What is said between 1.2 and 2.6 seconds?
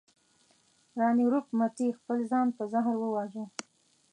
روپ متي خپل ځان